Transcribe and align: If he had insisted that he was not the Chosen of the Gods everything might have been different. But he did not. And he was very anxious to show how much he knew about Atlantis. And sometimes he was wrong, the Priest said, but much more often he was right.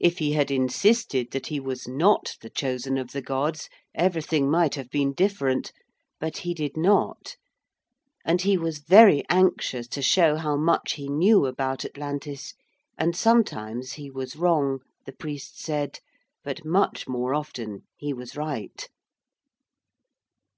If 0.00 0.16
he 0.16 0.32
had 0.32 0.50
insisted 0.50 1.32
that 1.32 1.48
he 1.48 1.60
was 1.60 1.86
not 1.86 2.36
the 2.40 2.48
Chosen 2.48 2.96
of 2.96 3.12
the 3.12 3.20
Gods 3.20 3.68
everything 3.94 4.50
might 4.50 4.76
have 4.76 4.88
been 4.88 5.12
different. 5.12 5.72
But 6.18 6.38
he 6.38 6.54
did 6.54 6.74
not. 6.74 7.36
And 8.24 8.40
he 8.40 8.56
was 8.56 8.78
very 8.78 9.24
anxious 9.28 9.86
to 9.88 10.00
show 10.00 10.36
how 10.36 10.56
much 10.56 10.94
he 10.94 11.06
knew 11.06 11.44
about 11.44 11.84
Atlantis. 11.84 12.54
And 12.96 13.14
sometimes 13.14 13.92
he 13.92 14.10
was 14.10 14.36
wrong, 14.36 14.78
the 15.04 15.12
Priest 15.12 15.60
said, 15.60 16.00
but 16.42 16.64
much 16.64 17.06
more 17.06 17.34
often 17.34 17.82
he 17.98 18.14
was 18.14 18.34
right. 18.34 18.88